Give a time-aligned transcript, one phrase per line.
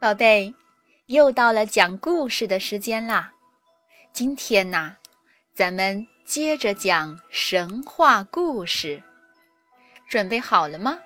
[0.00, 0.54] 宝贝，
[1.08, 3.34] 又到了讲故事的时间啦！
[4.14, 4.96] 今天呢，
[5.52, 9.02] 咱们接着讲神话故事，
[10.08, 10.98] 准备好了吗？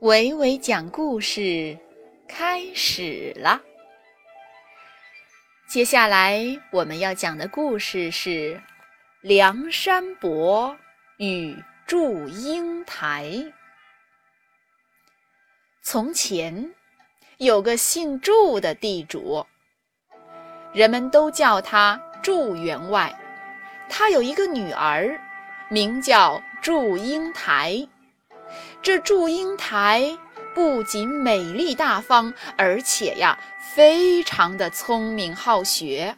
[0.00, 1.78] 伟伟讲故事
[2.26, 3.62] 开始了。
[5.68, 6.42] 接下来
[6.72, 8.56] 我们要讲的故事是
[9.20, 10.76] 《梁山伯
[11.18, 11.56] 与
[11.86, 13.26] 祝英台》。
[15.82, 16.74] 从前。
[17.38, 19.46] 有个姓祝的地主，
[20.72, 23.16] 人们都叫他祝员外。
[23.88, 25.16] 他有一个女儿，
[25.68, 27.86] 名叫祝英台。
[28.82, 30.18] 这祝英台
[30.52, 33.38] 不仅美丽大方，而且呀，
[33.72, 36.16] 非常的聪明好学。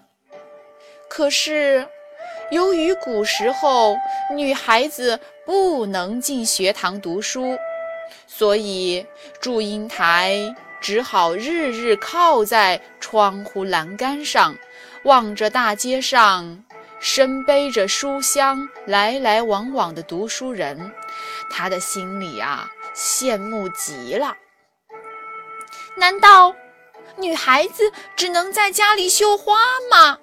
[1.06, 1.86] 可是，
[2.50, 3.94] 由于古时候
[4.34, 7.58] 女孩子不能进学堂读书，
[8.26, 9.06] 所以
[9.38, 10.56] 祝英台。
[10.80, 14.56] 只好日日靠在窗户栏杆上，
[15.04, 16.64] 望着大街上
[16.98, 20.92] 身背着书箱来来往往的读书人，
[21.50, 24.36] 他的心里啊羡慕极了。
[25.96, 26.54] 难道
[27.16, 29.58] 女孩子只能在家里绣花
[29.90, 30.18] 吗？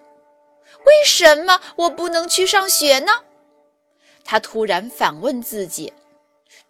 [0.85, 3.11] 为什么我不能去上学呢？
[4.23, 5.93] 他突然反问自己：“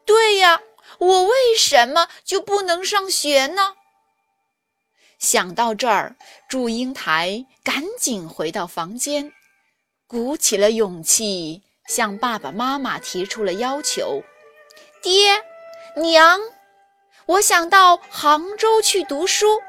[0.05, 0.59] 对呀。”
[0.99, 3.75] 我为什么就不能上学呢？
[5.19, 6.15] 想到这儿，
[6.47, 9.33] 祝英台赶紧回到房间，
[10.05, 14.21] 鼓起了勇气，向爸爸妈妈提出了要求
[15.01, 15.43] ：“爹
[15.95, 16.39] 娘，
[17.25, 19.59] 我想到杭州去读书，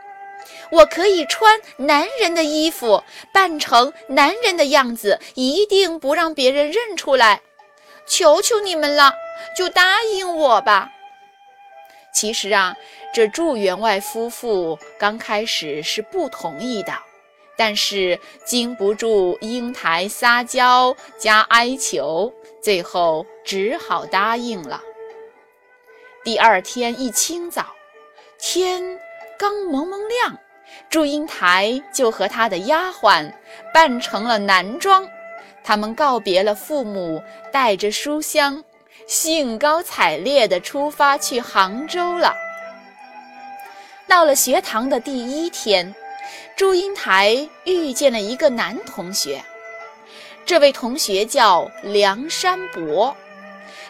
[0.70, 3.02] 我可以穿男人的衣服，
[3.32, 7.40] 扮成男人的样子，一定不让别人认出来。
[8.06, 9.14] 求求你们了，
[9.56, 10.92] 就答应我吧。”
[12.18, 12.76] 其实啊，
[13.14, 16.92] 这祝员外夫妇刚开始是不同意的，
[17.56, 24.82] 但是经不住英台撒娇加哀求，最后只好答应了。
[26.24, 27.66] 第二天一清早，
[28.36, 28.98] 天
[29.38, 30.36] 刚蒙蒙亮，
[30.90, 33.32] 祝英台就和她的丫鬟
[33.72, 35.08] 扮成了男装，
[35.62, 38.64] 他们告别了父母，带着书香。
[39.08, 42.36] 兴高采烈地出发去杭州了。
[44.06, 45.94] 到了学堂的第一天，
[46.54, 49.42] 祝英台遇见了一个男同学。
[50.44, 53.16] 这位同学叫梁山伯。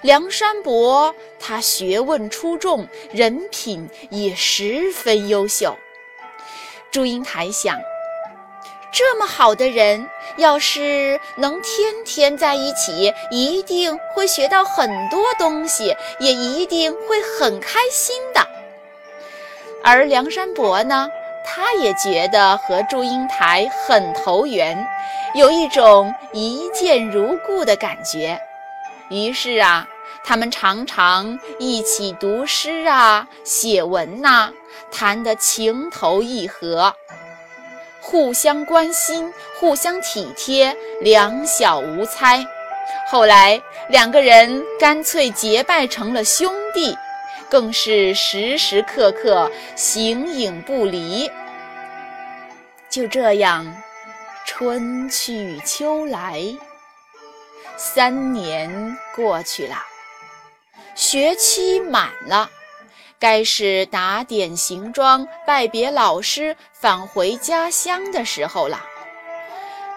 [0.03, 5.77] 梁山伯他学问出众，人品也十分优秀。
[6.93, 7.77] 祝英台想。
[8.91, 18.41] 这么好的人，要是能天天在一起，一定会学到很多东西，也一定会很开心的。
[19.85, 21.09] 而梁山伯呢，
[21.45, 24.87] 他也觉得和祝英台很投缘，
[25.35, 28.41] 有一种一见如故的感觉。
[29.11, 29.87] 于是啊，
[30.25, 34.51] 他们常常一起读诗啊、写文呐，
[34.91, 36.95] 谈得情投意合。
[38.01, 42.45] 互相关心，互相体贴，两小无猜。
[43.11, 46.97] 后来两个人干脆结拜成了兄弟，
[47.49, 51.31] 更是时时刻刻形影不离。
[52.89, 53.67] 就这样，
[54.47, 56.43] 春去秋来，
[57.77, 59.77] 三年过去了，
[60.95, 62.51] 学期满了。
[63.21, 68.81] 该是打点行装、拜别老师、返回家乡的时候了。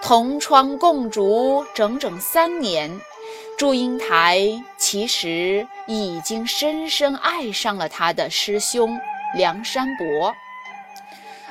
[0.02, 3.00] 同窗共读整整三年，
[3.58, 4.42] 祝英台
[4.76, 9.00] 其实已经深深爱上了他的师兄
[9.36, 10.34] 梁山伯。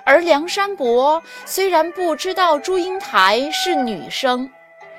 [0.03, 4.51] 而梁山伯虽然不知道祝英台是女生，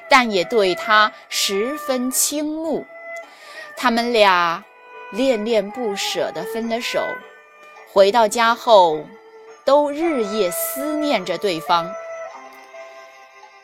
[0.10, 2.86] 但也对她十分倾慕。
[3.76, 4.64] 他们俩。
[5.12, 7.02] 恋恋不舍地分了手，
[7.92, 9.00] 回到家后，
[9.66, 11.92] 都日夜思念着对方。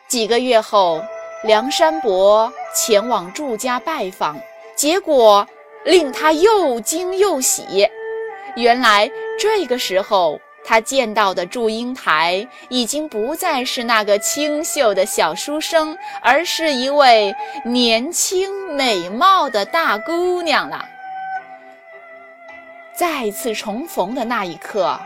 [0.08, 1.02] 几个月后，
[1.44, 4.38] 梁山伯前往祝家拜访，
[4.76, 5.46] 结果
[5.84, 7.88] 令他又惊又喜。
[8.56, 17.34] 原来这个时候，他见到的祝英台已经不再是那个清秀的小书生，而是一位
[17.64, 20.84] 年轻美貌的大姑娘了。
[22.98, 24.98] 再次重逢的那一刻，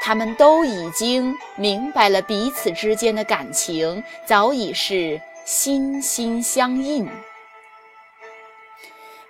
[0.00, 7.08] 他们都已经明白了彼此之间的感情早已是心心相印。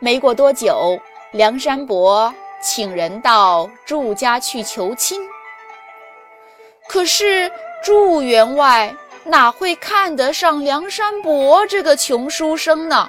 [0.00, 1.00] 没过多久，
[1.32, 5.22] 梁山伯请人到祝家去求亲。
[6.86, 7.50] 可是
[7.82, 13.08] 祝员外哪会看得上梁山伯这个穷书生呢？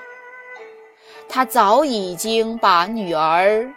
[1.28, 3.70] 他早已经把女儿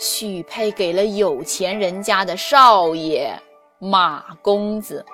[0.00, 3.38] 许配给了有钱人家的少爷
[3.78, 5.04] 马公子。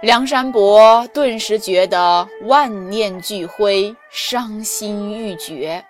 [0.00, 5.84] 梁山伯顿时觉得万念俱灰，伤心欲绝。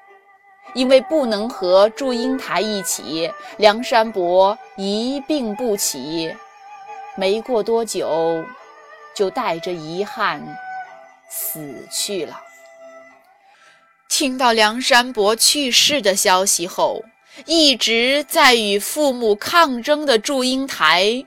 [0.74, 6.34] 因为不能和祝英台一起，梁山伯一病不起，
[7.14, 8.42] 没过多久，
[9.14, 10.42] 就带着遗憾
[11.30, 12.40] 死去了。
[14.08, 17.02] 听到梁山伯去世的消息后，
[17.46, 21.26] 一直在与父母抗争的祝英台，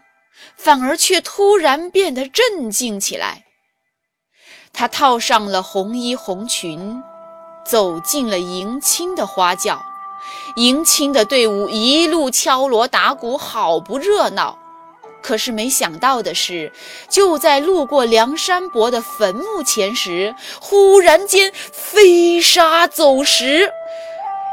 [0.56, 3.46] 反而却突然变得镇静起来。
[4.74, 7.02] 她套上了红衣红裙。
[7.68, 9.84] 走进了迎亲的花轿，
[10.56, 14.60] 迎亲的队伍一路敲锣打鼓，好不热闹。
[15.24, 16.72] 可是没想到的是，
[17.10, 23.72] 就在路过梁山伯的坟墓前时，忽然间飞沙走石，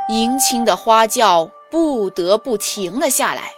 [0.09, 3.53] 迎亲的花轿不得不停了下来。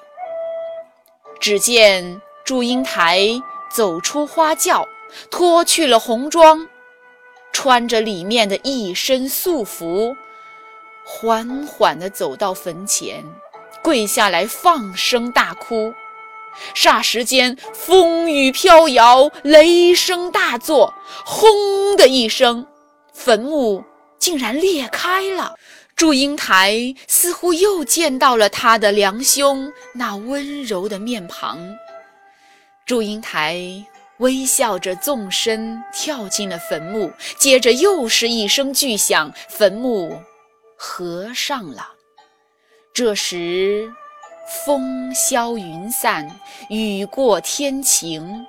[1.40, 3.28] 只见祝英台
[3.70, 4.86] 走出花轿，
[5.30, 6.68] 脱去了红装。
[7.52, 10.16] 穿着里面的一身素服，
[11.04, 13.24] 缓缓地走到坟前，
[13.82, 15.94] 跪下来放声大哭。
[16.74, 20.94] 霎时间，风雨飘摇，雷声大作，
[21.24, 22.66] 轰的一声，
[23.12, 23.84] 坟墓
[24.18, 25.54] 竟然裂开了。
[25.96, 31.58] 祝英台似乎又见到了他的良兄那温柔的面庞。
[32.86, 33.84] 祝英台。
[34.18, 40.22] 微笑着纵身跳进了坟墓，接着又是一声巨响，坟墓
[40.76, 41.88] 合上了。
[42.94, 43.92] 这时，
[44.64, 46.30] 风消云散，
[46.70, 48.46] 雨过天晴，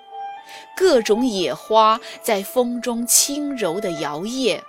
[0.77, 4.61] 各种野花在风中轻柔地摇曳，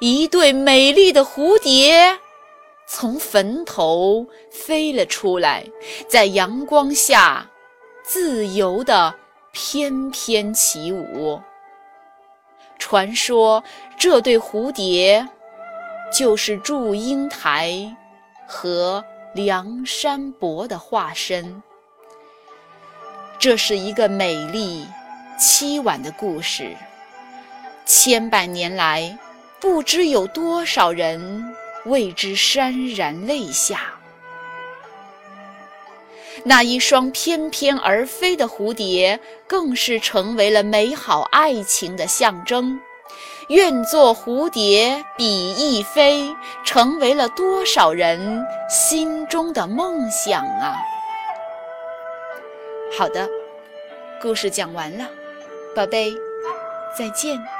[0.00, 2.18] 一对美丽的蝴蝶
[2.86, 5.64] 从坟头飞了出来，
[6.08, 7.46] 在阳光下
[8.02, 9.14] 自由地。
[9.50, 11.40] 翩翩起舞。
[12.78, 13.64] 传说
[13.98, 15.26] 这对蝴蝶
[16.12, 17.96] 就是祝英台
[18.46, 19.02] 和
[19.34, 21.60] 梁山伯的化身。
[23.38, 24.86] 这是一个美丽
[25.40, 26.76] 凄婉的故事，
[27.84, 29.18] 千百年来，
[29.60, 31.54] 不知有多少人
[31.86, 33.80] 为之潸然泪下。
[36.44, 42.80] 那一双翩翩而飞的蝴蝶，更是成为了美好爱情的象征。
[43.48, 46.32] 愿做蝴蝶比翼飞，
[46.64, 50.76] 成为了多少人心中的梦想啊！
[52.96, 53.28] 好的，
[54.20, 55.08] 故事讲完了，
[55.74, 56.12] 宝贝，
[56.96, 57.57] 再见。